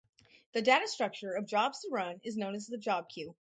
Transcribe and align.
The 0.53 0.63
data 0.63 0.87
structure 0.87 1.31
of 1.33 1.45
jobs 1.45 1.81
to 1.81 1.89
run 1.91 2.21
is 2.23 2.35
known 2.35 2.55
as 2.55 2.65
the 2.65 2.79
job 2.79 3.07
queue. 3.07 3.35